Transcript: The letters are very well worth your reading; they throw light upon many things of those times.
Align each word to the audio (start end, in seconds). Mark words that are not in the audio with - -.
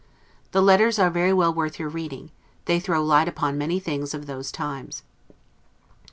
The 0.49 0.63
letters 0.63 0.97
are 0.97 1.11
very 1.11 1.31
well 1.31 1.53
worth 1.53 1.77
your 1.77 1.87
reading; 1.87 2.31
they 2.65 2.79
throw 2.79 3.03
light 3.03 3.27
upon 3.27 3.55
many 3.55 3.79
things 3.79 4.15
of 4.15 4.25
those 4.25 4.51
times. 4.51 5.03